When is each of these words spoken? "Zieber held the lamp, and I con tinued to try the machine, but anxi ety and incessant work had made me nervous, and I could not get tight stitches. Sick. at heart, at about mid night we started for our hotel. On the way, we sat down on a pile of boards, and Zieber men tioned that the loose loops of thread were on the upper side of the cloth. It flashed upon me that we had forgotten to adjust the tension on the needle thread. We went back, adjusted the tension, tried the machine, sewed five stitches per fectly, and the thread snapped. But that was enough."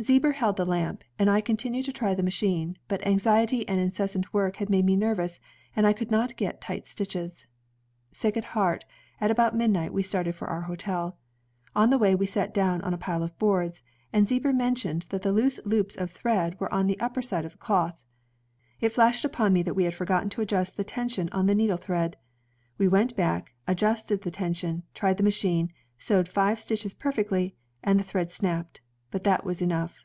"Zieber 0.00 0.30
held 0.32 0.54
the 0.56 0.64
lamp, 0.64 1.02
and 1.18 1.28
I 1.28 1.40
con 1.40 1.56
tinued 1.56 1.84
to 1.86 1.92
try 1.92 2.14
the 2.14 2.22
machine, 2.22 2.78
but 2.86 3.00
anxi 3.00 3.42
ety 3.42 3.68
and 3.68 3.80
incessant 3.80 4.32
work 4.32 4.54
had 4.58 4.70
made 4.70 4.84
me 4.84 4.94
nervous, 4.94 5.40
and 5.74 5.88
I 5.88 5.92
could 5.92 6.08
not 6.08 6.36
get 6.36 6.60
tight 6.60 6.86
stitches. 6.86 7.48
Sick. 8.12 8.36
at 8.36 8.44
heart, 8.54 8.84
at 9.20 9.32
about 9.32 9.56
mid 9.56 9.72
night 9.72 9.92
we 9.92 10.04
started 10.04 10.36
for 10.36 10.46
our 10.46 10.60
hotel. 10.60 11.18
On 11.74 11.90
the 11.90 11.98
way, 11.98 12.14
we 12.14 12.26
sat 12.26 12.54
down 12.54 12.80
on 12.82 12.94
a 12.94 12.96
pile 12.96 13.24
of 13.24 13.36
boards, 13.40 13.82
and 14.12 14.28
Zieber 14.28 14.52
men 14.54 14.76
tioned 14.76 15.08
that 15.08 15.22
the 15.22 15.32
loose 15.32 15.58
loops 15.64 15.96
of 15.96 16.12
thread 16.12 16.60
were 16.60 16.72
on 16.72 16.86
the 16.86 17.00
upper 17.00 17.20
side 17.20 17.44
of 17.44 17.50
the 17.54 17.58
cloth. 17.58 18.00
It 18.80 18.90
flashed 18.92 19.24
upon 19.24 19.52
me 19.52 19.64
that 19.64 19.74
we 19.74 19.82
had 19.82 19.94
forgotten 19.94 20.28
to 20.28 20.40
adjust 20.42 20.76
the 20.76 20.84
tension 20.84 21.28
on 21.32 21.46
the 21.46 21.56
needle 21.56 21.76
thread. 21.76 22.16
We 22.78 22.86
went 22.86 23.16
back, 23.16 23.50
adjusted 23.66 24.22
the 24.22 24.30
tension, 24.30 24.84
tried 24.94 25.16
the 25.16 25.24
machine, 25.24 25.72
sewed 25.98 26.28
five 26.28 26.60
stitches 26.60 26.94
per 26.94 27.10
fectly, 27.10 27.54
and 27.82 27.98
the 27.98 28.04
thread 28.04 28.30
snapped. 28.30 28.80
But 29.10 29.24
that 29.24 29.42
was 29.42 29.62
enough." 29.62 30.04